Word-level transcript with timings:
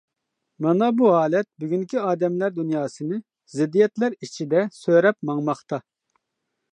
مانا 0.65 0.85
بۇ 1.01 1.09
ھالەت 1.15 1.47
بۈگۈنكى 1.63 1.99
ئادەملەر 2.11 2.55
دۇنياسىنى 2.55 3.19
زىددىيەتلەر 3.57 4.15
ئىچىدە 4.27 4.63
سۆرەپ 4.81 5.19
ماڭماقتا. 5.31 5.81